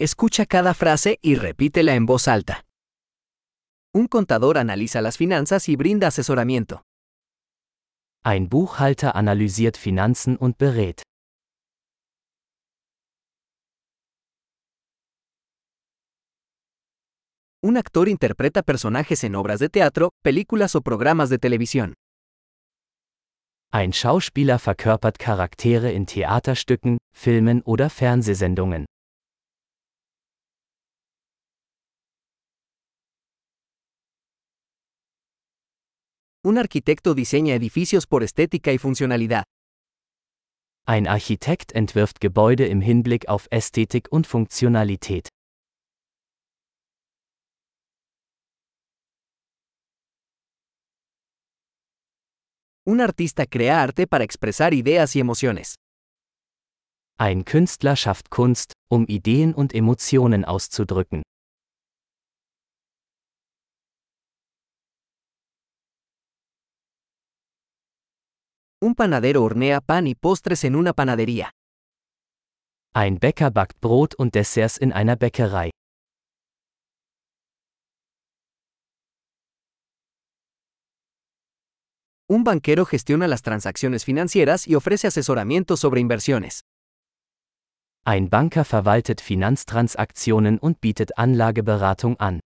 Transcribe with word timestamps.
Escucha 0.00 0.46
cada 0.46 0.74
frase 0.74 1.18
y 1.22 1.34
repítela 1.34 1.96
en 1.96 2.06
voz 2.06 2.28
alta. 2.28 2.64
Un 3.92 4.06
contador 4.06 4.56
analiza 4.56 5.02
las 5.02 5.16
finanzas 5.16 5.68
y 5.68 5.74
brinda 5.74 6.06
asesoramiento. 6.06 6.84
Ein 8.24 8.48
Buchhalter 8.48 9.10
analysiert 9.16 9.76
Finanzen 9.76 10.36
und 10.38 10.56
berät. 10.56 11.02
Un 17.60 17.76
actor 17.76 18.08
interpreta 18.08 18.62
personajes 18.62 19.24
en 19.24 19.34
obras 19.34 19.58
de 19.58 19.68
teatro, 19.68 20.10
películas 20.22 20.76
o 20.76 20.80
programas 20.80 21.28
de 21.28 21.38
televisión. 21.38 21.94
Ein 23.72 23.92
Schauspieler 23.92 24.60
verkörpert 24.60 25.18
Charaktere 25.18 25.92
in 25.92 26.06
Theaterstücken, 26.06 26.98
Filmen 27.12 27.62
oder 27.64 27.90
Fernsehsendungen. 27.90 28.86
Un 36.48 36.56
arquitecto 36.56 37.14
diseña 37.14 37.54
edificios 37.54 38.06
por 38.06 38.22
estética 38.22 38.72
y 38.72 38.78
funcionalidad. 38.78 39.44
Ein 40.86 41.06
Architekt 41.06 41.72
entwirft 41.72 42.22
Gebäude 42.22 42.68
im 42.68 42.80
Hinblick 42.80 43.28
auf 43.28 43.48
Ästhetik 43.50 44.08
und 44.10 44.26
Funktionalität. 44.26 45.28
Un 52.86 53.02
artista 53.02 53.44
crea 53.44 53.82
arte 53.82 54.06
para 54.06 54.24
expresar 54.24 54.72
ideas 54.72 55.14
y 55.16 55.20
emociones. 55.20 55.74
Ein 57.18 57.44
Künstler 57.44 57.94
schafft 57.94 58.30
Kunst, 58.30 58.72
um 58.90 59.04
Ideen 59.06 59.52
und 59.52 59.74
Emotionen 59.74 60.46
auszudrücken. 60.46 61.20
Un 68.88 68.94
panadero 68.94 69.42
hornea 69.42 69.82
pan 69.82 70.06
y 70.06 70.14
postres 70.14 70.64
en 70.64 70.74
una 70.74 70.94
panadería. 70.94 71.52
Ein 72.94 73.18
Bäcker 73.18 73.50
backt 73.50 73.78
Brot 73.82 74.14
und 74.16 74.32
Desserts 74.32 74.78
in 74.78 74.94
einer 74.94 75.14
Bäckerei. 75.14 75.68
Un 82.30 82.44
banquero 82.44 82.86
gestiona 82.86 83.28
las 83.28 83.42
transacciones 83.42 84.06
financieras 84.06 84.66
y 84.66 84.74
ofrece 84.74 85.08
asesoramiento 85.08 85.76
sobre 85.76 86.00
inversiones. 86.00 86.62
Ein 88.06 88.30
Banker 88.30 88.64
verwaltet 88.64 89.20
Finanztransaktionen 89.20 90.58
und 90.58 90.80
bietet 90.80 91.18
Anlageberatung 91.18 92.18
an. 92.18 92.40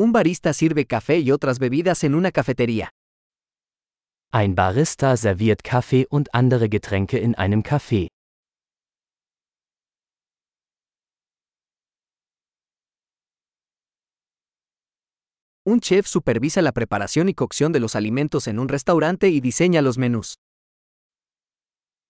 Un 0.00 0.12
barista 0.12 0.52
sirve 0.52 0.86
café 0.86 1.18
y 1.18 1.32
otras 1.32 1.58
bebidas 1.58 2.04
en 2.04 2.14
una 2.14 2.30
cafetería. 2.30 2.90
Ein 4.30 4.54
Barista 4.54 5.16
serviert 5.16 5.64
Kaffee 5.64 6.06
und 6.08 6.28
andere 6.32 6.68
Getränke 6.68 7.18
in 7.18 7.34
einem 7.34 7.64
Café. 7.64 8.06
Un 15.64 15.80
chef 15.80 16.06
supervisa 16.06 16.62
la 16.62 16.70
preparación 16.70 17.28
y 17.28 17.34
cocción 17.34 17.72
de 17.72 17.80
los 17.80 17.96
alimentos 17.96 18.46
en 18.46 18.60
un 18.60 18.68
restaurante 18.68 19.30
y 19.30 19.40
diseña 19.40 19.82
los 19.82 19.98
menús. 19.98 20.36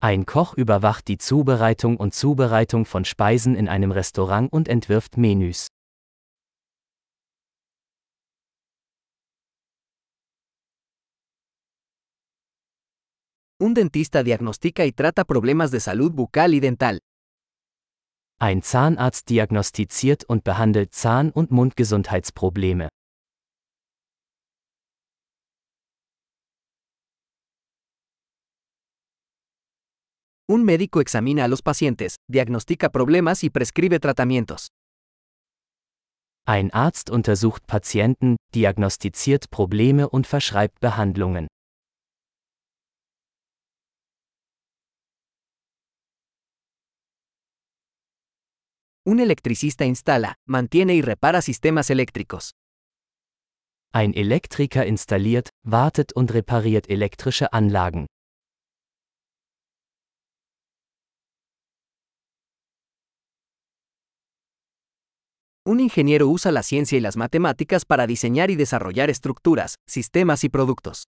Ein 0.00 0.26
Koch 0.26 0.54
überwacht 0.58 1.08
die 1.08 1.16
Zubereitung 1.16 1.96
und 1.96 2.12
Zubereitung 2.14 2.84
von 2.84 3.06
Speisen 3.06 3.56
in 3.56 3.66
einem 3.66 3.92
Restaurant 3.92 4.52
und 4.52 4.68
entwirft 4.68 5.16
Menüs. 5.16 5.68
Un 13.60 13.74
dentista 13.74 14.22
diagnostica 14.22 14.84
y 14.84 14.92
trata 14.92 15.24
problemas 15.24 15.72
de 15.72 15.80
salud 15.80 16.12
bucal 16.12 16.54
y 16.54 16.60
dental. 16.60 17.00
Ein 18.40 18.62
Zahnarzt 18.62 19.28
diagnostiziert 19.28 20.22
und 20.28 20.44
behandelt 20.44 20.94
Zahn- 20.94 21.32
und 21.32 21.50
Mundgesundheitsprobleme. 21.50 22.88
Un 30.48 30.64
médico 30.64 31.00
examina 31.00 31.42
a 31.42 31.48
los 31.48 31.60
pacientes, 31.60 32.14
diagnostica 32.28 32.90
problemas 32.90 33.42
y 33.42 33.50
prescribe 33.50 33.98
tratamientos. 33.98 34.68
Ein 36.46 36.72
Arzt 36.72 37.10
untersucht 37.10 37.66
Patienten, 37.66 38.36
diagnostiziert 38.54 39.50
Probleme 39.50 40.08
und 40.08 40.28
verschreibt 40.28 40.78
Behandlungen. 40.78 41.48
Un 49.08 49.20
electricista 49.20 49.86
instala, 49.86 50.34
mantiene 50.46 50.94
y 50.94 51.00
repara 51.00 51.40
sistemas 51.40 51.88
eléctricos. 51.88 52.52
Ein 53.90 54.12
Elektriker 54.12 54.86
installiert, 54.86 55.48
wartet 55.64 56.12
und 56.14 56.30
repariert 56.30 56.90
elektrische 56.90 57.50
Anlagen. 57.50 58.06
Un 65.64 65.80
ingeniero 65.80 66.28
usa 66.28 66.52
la 66.52 66.62
ciencia 66.62 66.98
y 66.98 67.00
las 67.00 67.16
matemáticas 67.16 67.86
para 67.86 68.06
diseñar 68.06 68.50
y 68.50 68.56
desarrollar 68.56 69.08
estructuras, 69.08 69.76
sistemas 69.86 70.44
y 70.44 70.50
productos. 70.50 71.04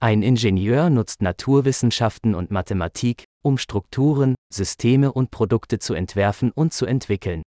Ein 0.00 0.22
Ingenieur 0.22 0.90
nutzt 0.90 1.22
Naturwissenschaften 1.22 2.36
und 2.36 2.52
Mathematik, 2.52 3.24
um 3.42 3.58
Strukturen, 3.58 4.36
Systeme 4.48 5.12
und 5.12 5.32
Produkte 5.32 5.80
zu 5.80 5.94
entwerfen 5.94 6.52
und 6.52 6.72
zu 6.72 6.86
entwickeln. 6.86 7.42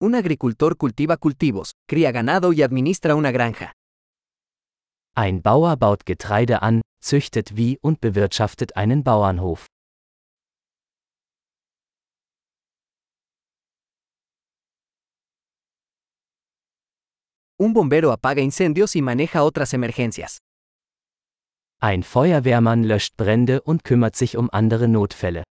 Un 0.00 0.14
agricultor 0.14 0.76
cultiva 0.76 1.16
cultivos, 1.16 1.72
cría 1.88 2.12
ganado 2.12 2.52
y 2.52 2.62
administra 2.62 3.16
una 3.16 3.32
granja. 3.32 3.72
Ein 5.16 5.42
Bauer 5.42 5.76
baut 5.76 6.06
Getreide 6.06 6.62
an, 6.62 6.82
züchtet 7.00 7.56
Vieh 7.56 7.78
und 7.82 8.00
bewirtschaftet 8.00 8.76
einen 8.76 9.02
Bauernhof. 9.02 9.66
Un 17.64 17.72
bombero 17.72 18.10
apaga 18.10 18.42
incendios 18.42 18.96
y 18.96 19.02
maneja 19.02 19.44
otras 19.44 19.72
emergencias. 19.72 20.38
Ein 21.80 22.02
Feuerwehrmann 22.02 22.82
löscht 22.82 23.16
Brände 23.16 23.62
und 23.62 23.84
kümmert 23.84 24.16
sich 24.16 24.36
um 24.36 24.48
andere 24.50 24.88
Notfälle. 24.88 25.44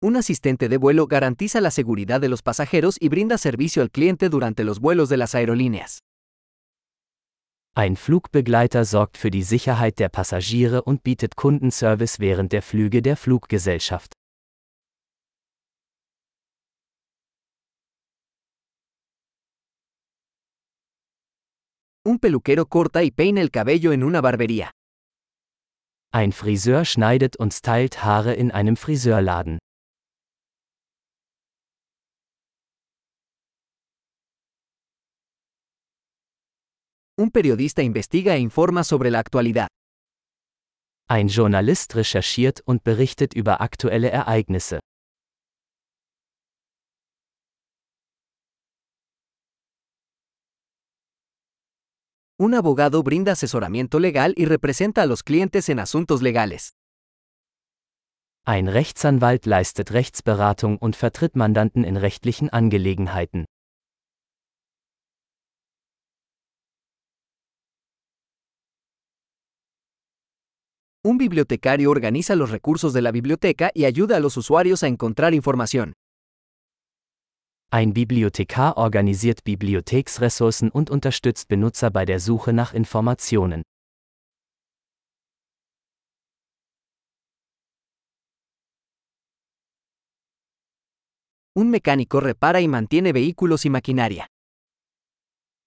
Un 0.00 0.16
asistente 0.16 0.68
de 0.68 0.78
vuelo 0.78 1.08
garantiza 1.08 1.60
la 1.60 1.72
seguridad 1.72 2.20
de 2.20 2.28
los 2.28 2.42
pasajeros 2.42 2.98
y 3.00 3.08
brinda 3.08 3.38
servicio 3.38 3.82
al 3.82 3.90
cliente 3.90 4.28
durante 4.28 4.62
los 4.62 4.78
vuelos 4.78 5.08
de 5.08 5.16
las 5.16 5.34
aerolíneas. 5.34 5.98
Ein 7.74 7.96
Flugbegleiter 7.96 8.84
sorgt 8.84 9.16
für 9.16 9.32
die 9.32 9.42
Sicherheit 9.42 9.98
der 9.98 10.08
Passagiere 10.08 10.82
und 10.82 11.02
bietet 11.02 11.34
Kundenservice 11.34 12.20
während 12.20 12.52
der 12.52 12.62
Flüge 12.62 13.02
der 13.02 13.16
Fluggesellschaft. 13.16 14.12
Un 22.04 22.18
peluquero 22.18 22.66
corta 22.66 23.04
y 23.04 23.12
peina 23.12 23.40
el 23.40 23.52
cabello 23.52 23.92
en 23.92 24.02
una 24.02 24.20
barbería. 24.20 24.72
Ein 26.12 26.32
Friseur 26.32 26.84
schneidet 26.84 27.36
und 27.36 27.52
stylt 27.52 28.02
Haare 28.02 28.34
in 28.34 28.50
einem 28.50 28.76
Friseurladen. 28.76 29.58
Un 37.16 37.30
periodista 37.30 37.82
investiga 37.82 38.34
e 38.34 38.38
informa 38.40 38.82
sobre 38.82 39.08
la 39.10 39.20
actualidad. 39.20 39.68
Ein 41.08 41.28
Journalist 41.28 41.94
recherchiert 41.94 42.62
und 42.64 42.82
berichtet 42.82 43.32
über 43.32 43.60
aktuelle 43.60 44.10
Ereignisse. 44.10 44.80
Un 52.38 52.54
abogado 52.54 53.02
brinda 53.02 53.32
asesoramiento 53.32 54.00
legal 54.00 54.34
y 54.36 54.46
representa 54.46 55.02
a 55.02 55.06
los 55.06 55.22
clientes 55.22 55.68
en 55.68 55.78
asuntos 55.78 56.22
legales. 56.22 56.72
Ein 58.44 58.68
Rechtsanwalt 58.68 59.46
leistet 59.46 59.92
Rechtsberatung 59.92 60.78
und 60.78 60.96
vertritt 60.96 61.36
Mandanten 61.36 61.84
in 61.84 61.96
rechtlichen 61.96 62.50
Angelegenheiten. 62.50 63.44
Un 71.04 71.18
bibliotecario 71.18 71.90
organiza 71.90 72.34
los 72.34 72.50
recursos 72.50 72.92
de 72.92 73.02
la 73.02 73.12
biblioteca 73.12 73.70
y 73.74 73.84
ayuda 73.84 74.16
a 74.16 74.20
los 74.20 74.36
usuarios 74.36 74.82
a 74.82 74.88
encontrar 74.88 75.34
información. 75.34 75.94
Ein 77.74 77.94
Bibliothekar 77.94 78.76
organisiert 78.76 79.44
Bibliotheksressourcen 79.44 80.70
und 80.70 80.90
unterstützt 80.90 81.48
Benutzer 81.48 81.90
bei 81.90 82.04
der 82.04 82.20
Suche 82.20 82.52
nach 82.52 82.74
Informationen. 82.74 83.62
Un 91.56 91.70
mecánico 91.70 92.20
repara 92.20 92.60
y 92.60 92.68
mantiene 92.68 93.14
vehículos 93.14 93.64
y 93.64 93.70
maquinaria. 93.70 94.26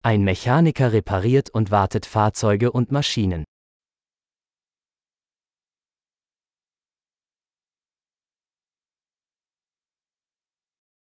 Ein 0.03 0.23
Mechaniker 0.23 0.93
repariert 0.93 1.49
und 1.49 1.71
wartet 1.71 2.05
Fahrzeuge 2.05 2.71
und 2.71 2.91
Maschinen. 2.91 3.44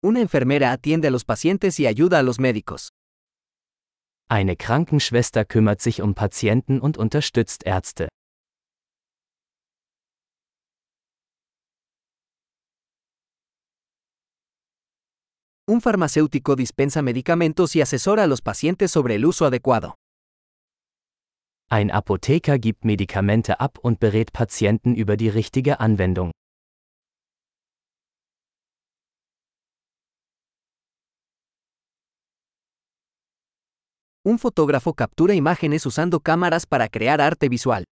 Una 0.05 0.21
enfermera 0.21 0.71
atiende 0.71 1.09
a 1.09 1.11
los 1.11 1.25
pacientes 1.25 1.81
y 1.81 1.87
ayuda 1.87 2.19
a 2.19 2.23
los 2.23 2.39
médicos. 2.39 2.91
Eine 4.29 4.55
Krankenschwester 4.55 5.47
kümmert 5.47 5.81
sich 5.81 6.03
um 6.03 6.15
Patienten 6.15 6.79
und 6.79 6.99
unterstützt 6.99 7.65
Ärzte. 7.65 8.09
Un 15.67 15.81
farmacéutico 15.81 16.55
dispensa 16.55 17.01
medicamentos 17.01 17.75
y 17.75 17.81
asesora 17.81 18.25
a 18.25 18.27
los 18.27 18.43
pacientes 18.43 18.91
sobre 18.91 19.15
el 19.15 19.25
uso 19.25 19.47
adecuado. 19.47 19.95
Ein 21.71 21.91
Apotheker 21.91 22.59
gibt 22.59 22.85
Medikamente 22.85 23.59
ab 23.59 23.79
und 23.79 24.01
berät 24.01 24.35
Patienten 24.35 24.95
über 24.97 25.17
die 25.17 25.31
richtige 25.31 25.81
Anwendung. 25.81 26.31
Un 34.26 34.38
fotógrafo 34.38 34.94
captura 34.94 35.35
imágenes 35.35 35.85
usando 35.85 36.19
cámaras 36.19 36.65
para 36.65 36.88
crear 36.88 37.21
arte 37.21 37.50
visual. 37.50 37.85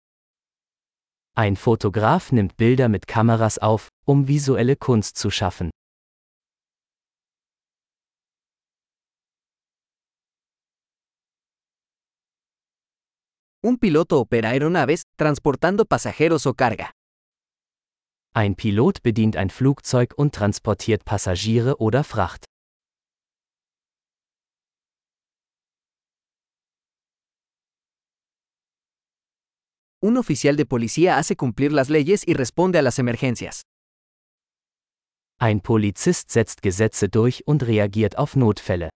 Ein 1.37 1.57
Fotograf 1.57 2.33
nimmt 2.33 2.57
Bilder 2.57 2.89
mit 2.89 3.07
Kameras 3.07 3.59
auf, 3.59 3.89
um 4.07 4.27
visuelle 4.27 4.77
Kunst 4.77 5.19
zu 5.19 5.31
schaffen. 5.31 5.71
Un 13.63 13.77
piloto 13.77 14.19
opera 14.19 14.49
aeronaves, 14.49 15.03
transportando 15.19 15.85
pasajeros 15.85 16.47
o 16.47 16.55
carga. 16.55 16.93
Ein 18.35 18.55
Pilot 18.55 19.03
bedient 19.03 19.37
ein 19.37 19.51
Flugzeug 19.51 20.15
und 20.17 20.35
transportiert 20.35 21.05
Passagiere 21.05 21.77
oder 21.77 22.03
Fracht. 22.05 22.47
Un 30.05 30.17
oficial 30.17 30.57
de 30.57 30.67
policía 30.67 31.17
hace 31.17 31.37
cumplir 31.37 31.73
las 31.73 31.89
leyes 31.89 32.27
y 32.27 32.35
responde 32.35 32.77
a 32.77 32.83
las 32.83 32.99
emergencias. 32.99 33.63
Ein 35.39 35.61
Polizist 35.61 36.29
setzt 36.33 36.61
Gesetze 36.61 37.09
durch 37.09 37.47
und 37.47 37.63
reagiert 37.63 38.19
auf 38.19 38.35
Notfälle. 38.35 38.91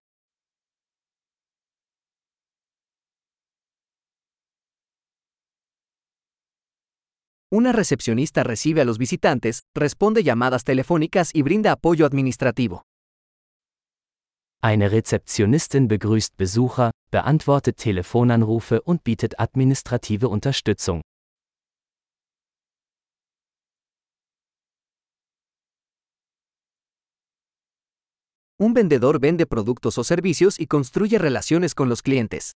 Una 7.52 7.70
recepcionista 7.70 8.42
recibe 8.42 8.80
a 8.80 8.84
los 8.84 8.98
visitantes, 8.98 9.62
responde 9.76 10.24
llamadas 10.24 10.64
telefónicas 10.64 11.30
y 11.32 11.42
brinda 11.42 11.70
apoyo 11.70 12.04
administrativo. 12.04 12.85
Eine 14.62 14.90
Rezeptionistin 14.90 15.86
begrüßt 15.88 16.36
Besucher, 16.36 16.90
beantwortet 17.10 17.76
Telefonanrufe 17.76 18.82
und 18.82 19.04
bietet 19.04 19.38
administrative 19.38 20.28
Unterstützung. 20.28 21.02
Un 28.58 28.74
vendedor 28.74 29.20
vende 29.20 29.46
productos 29.46 29.98
o 29.98 30.02
servicios 30.02 30.58
y 30.58 30.66
construye 30.66 31.18
relaciones 31.18 31.74
con 31.74 31.90
los 31.90 32.02
clientes. 32.02 32.52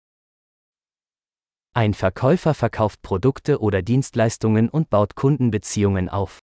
Ein 1.75 1.93
Verkäufer 1.93 2.55
verkauft 2.55 3.03
Produkte 3.03 3.61
oder 3.61 3.83
Dienstleistungen 3.83 4.71
und 4.71 4.89
baut 4.89 5.15
Kundenbeziehungen 5.15 6.09
auf. 6.09 6.41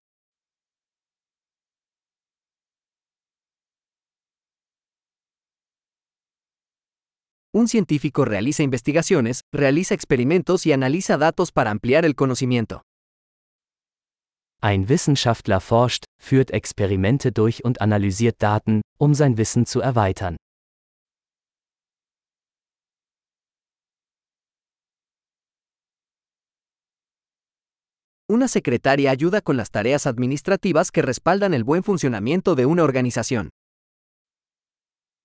Un 7.54 7.68
científico 7.68 8.26
realiza 8.26 8.62
investigaciones, 8.64 9.42
realiza 9.54 9.94
experimentos 9.94 10.66
y 10.66 10.74
analiza 10.74 11.18
datos 11.18 11.52
para 11.52 11.72
ampliar 11.72 12.06
el 12.06 12.14
conocimiento. 12.14 12.84
Ein 14.62 14.90
Wissenschaftler 14.90 15.62
forscht, 15.62 16.06
führt 16.22 16.52
Experimente 16.52 17.32
durch 17.32 17.64
und 17.64 17.80
analysiert 17.80 18.42
Daten, 18.42 18.82
um 18.98 19.14
sein 19.14 19.38
Wissen 19.38 19.66
zu 19.66 19.82
erweitern. 19.82 20.36
Una 28.30 28.50
secretaria 28.50 29.12
ayuda 29.12 29.40
con 29.40 29.56
las 29.56 29.72
tareas 29.72 30.06
administrativas 30.06 30.92
que 30.92 31.02
respaldan 31.02 31.54
el 31.54 31.64
buen 31.64 31.84
funcionamiento 31.84 32.56
de 32.56 32.66
una 32.66 32.84
organización. 32.84 33.52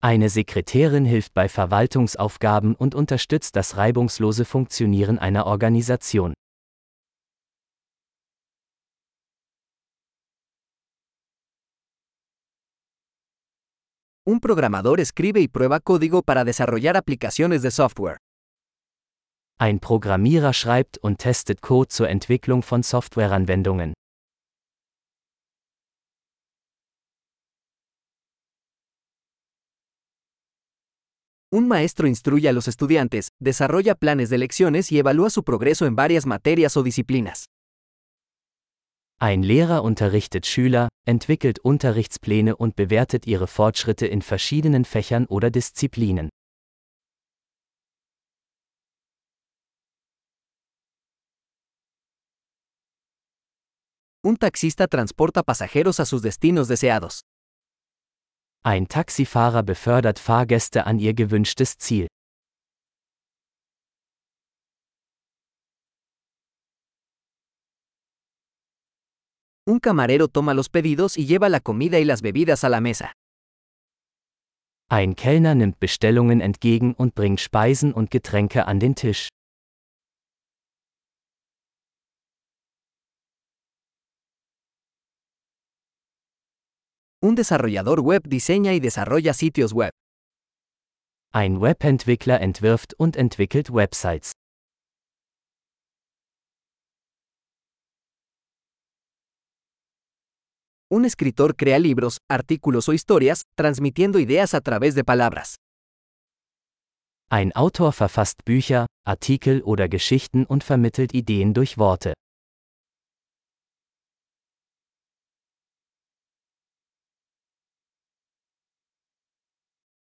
Eine 0.05 0.31
Sekretärin 0.31 1.05
hilft 1.05 1.33
bei 1.33 1.49
Verwaltungsaufgaben 1.49 2.75
und 2.75 2.97
unterstützt 2.97 3.55
das 3.55 3.77
reibungslose 3.77 4.45
Funktionieren 4.45 5.17
einer 5.21 5.47
Organisation. 5.47 6.35
Un 14.27 14.41
programador 14.41 14.99
escribe 14.99 15.39
y 15.39 15.47
prueba 15.47 15.79
código 15.79 16.23
para 16.23 16.44
desarrollar 16.44 16.97
aplicaciones 16.97 17.63
de 17.63 17.71
software. 17.71 18.17
Ein 19.61 19.79
Programmierer 19.79 20.53
schreibt 20.53 20.99
und 20.99 21.19
testet 21.19 21.63
Code 21.63 21.87
zur 21.87 22.09
Entwicklung 22.09 22.65
von 22.65 22.82
Softwareanwendungen. 22.82 23.94
Un 31.55 31.69
maestro 31.69 32.09
instruye 32.09 32.49
a 32.49 32.53
los 32.55 32.67
estudiantes, 32.67 33.29
desarrolla 33.39 33.94
planes 33.94 34.31
de 34.31 34.39
lecciones 34.39 34.91
y 34.91 34.99
evalúa 34.99 35.29
su 35.29 35.44
progreso 35.44 35.85
en 35.85 35.94
varias 35.94 36.25
materias 36.25 36.79
o 36.79 36.82
disciplinas. 36.82 37.44
Ein 39.21 39.43
Lehrer 39.43 39.82
unterrichtet 39.82 40.47
Schüler, 40.47 40.89
entwickelt 41.06 41.59
Unterrichtspläne 41.63 42.56
und 42.56 42.75
bewertet 42.75 43.27
ihre 43.27 43.47
Fortschritte 43.47 44.06
in 44.06 44.23
verschiedenen 44.23 44.87
Fächern 44.87 45.27
oder 45.27 45.51
Disziplinen. 45.51 46.31
Un 54.25 54.39
taxista 54.39 54.87
transporta 54.87 55.43
pasajeros 55.43 56.01
a 56.01 56.06
sus 56.06 56.23
destinos 56.23 56.69
deseados. 56.69 57.21
Ein 58.65 58.87
Taxifahrer 58.87 59.65
befördert 59.65 60.21
Fahrgäste 60.21 60.87
an 60.87 61.01
ihr 61.01 61.15
gewünschtes 61.15 61.79
Ziel. 61.79 62.07
Un 69.67 69.81
camarero 69.81 70.29
toma 70.29 70.55
los 70.55 70.69
pedidos 70.69 71.17
y 71.17 71.27
lleva 71.27 71.49
la 71.49 71.59
comida 71.59 71.99
y 71.99 72.05
las 72.05 72.23
bebidas 72.23 72.63
a 72.63 72.69
la 72.69 72.81
mesa. 72.81 73.13
Ein 74.89 75.17
Kellner 75.17 75.57
nimmt 75.57 75.81
Bestellungen 75.81 76.41
entgegen 76.41 76.95
und 76.95 77.17
bringt 77.17 77.41
Speisen 77.41 77.93
und 77.93 78.13
Getränke 78.13 78.67
an 78.69 78.79
den 78.79 78.95
Tisch. 78.95 79.29
Un 87.24 87.36
desarrollador 87.36 88.00
web 88.00 88.22
diseña 88.26 88.74
y 88.74 88.81
desarrolla 88.81 89.32
sitios 89.32 89.72
web. 89.72 89.93
Ein 91.32 91.60
Webentwickler 91.60 92.43
entwirft 92.43 92.94
und 92.98 93.17
entwickelt 93.17 93.70
Websites. 93.70 94.32
Un 100.91 101.05
escritor 101.05 101.55
crea 101.55 101.79
libros, 101.79 102.19
artículos 102.29 102.88
o 102.88 102.93
historias, 102.93 103.44
transmitiendo 103.56 104.19
ideas 104.19 104.52
a 104.52 104.60
través 104.60 104.96
de 104.96 105.05
palabras. 105.05 105.55
Ein 107.31 107.52
Autor 107.55 107.93
verfasst 107.93 108.44
Bücher, 108.44 108.86
Artikel 109.06 109.62
oder 109.64 109.88
Geschichten 109.88 110.44
und 110.44 110.64
vermittelt 110.64 111.14
Ideen 111.14 111.55
durch 111.55 111.79
Worte. 111.79 112.14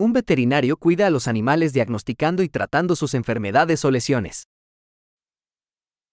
Un 0.04 0.12
veterinario 0.12 0.76
cuida 0.76 1.06
a 1.06 1.10
los 1.10 1.28
animales 1.28 1.72
diagnosticando 1.72 2.42
y 2.42 2.50
tratando 2.50 2.94
sus 2.94 3.14
enfermedades 3.14 3.86
o 3.86 3.90
lesiones. 3.90 4.44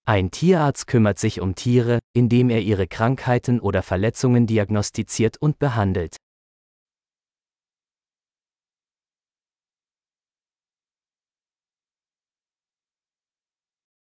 Ein 0.05 0.31
Tierarzt 0.31 0.87
kümmert 0.87 1.19
sich 1.19 1.41
um 1.41 1.55
Tiere, 1.55 1.99
indem 2.13 2.49
er 2.51 2.61
ihre 2.61 2.87
Krankheiten 2.87 3.59
oder 3.59 3.83
Verletzungen 3.83 4.47
diagnostiziert 4.47 5.35
und 5.41 5.59
behandelt. 5.59 6.15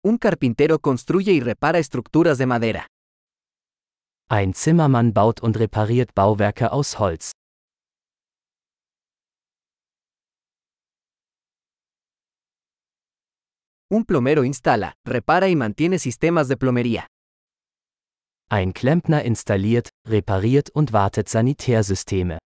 Un 0.04 0.18
carpintero 0.18 0.80
construye 0.80 1.32
y 1.32 1.40
repara 1.40 1.80
estructuras 1.80 2.38
de 2.38 2.46
madera. 2.46 2.88
Ein 4.30 4.54
Zimmermann 4.54 5.14
baut 5.14 5.40
und 5.40 5.58
repariert 5.58 6.14
Bauwerke 6.14 6.74
aus 6.74 7.00
Holz. 7.00 7.37
Un 13.90 14.04
plomero 14.04 14.44
instala, 14.44 14.96
repara 15.06 15.48
y 15.48 15.56
mantiene 15.56 15.98
sistemas 15.98 16.50
de 16.50 16.58
plomería. 16.58 17.08
Ein 18.50 18.74
Klempner 18.74 19.26
installiert, 19.26 19.92
repariert 20.06 20.70
und 20.74 20.92
wartet 20.92 21.30
Sanitärsysteme. 21.30 22.40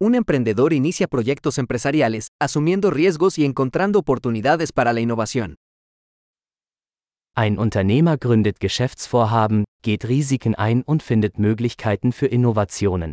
Un 0.00 0.14
emprendedor 0.14 0.72
inicia 0.72 1.08
proyectos 1.08 1.58
empresariales, 1.58 2.28
asumiendo 2.40 2.92
riesgos 2.92 3.38
y 3.38 3.44
encontrando 3.44 3.98
oportunidades 3.98 4.72
para 4.72 4.92
la 4.92 5.00
innovación. 5.00 5.56
Ein 7.34 7.58
Unternehmer 7.58 8.18
gründet 8.18 8.60
Geschäftsvorhaben, 8.60 9.64
geht 9.82 10.08
Risiken 10.08 10.54
ein 10.54 10.82
und 10.82 11.02
findet 11.02 11.38
Möglichkeiten 11.40 12.12
für 12.12 12.26
Innovationen. 12.26 13.12